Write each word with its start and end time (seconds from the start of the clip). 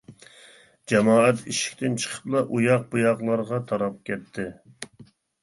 جامائەت 0.93 1.43
ئىشىكتىن 1.53 1.97
چىقىپلا 2.05 2.41
ئۇياق-بۇياقلارغا 2.49 3.61
تاراپ 3.75 4.01
كەتتى. 4.11 4.49